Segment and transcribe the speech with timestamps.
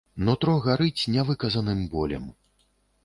[0.27, 2.25] Нутро гарыць нявыказаным болем.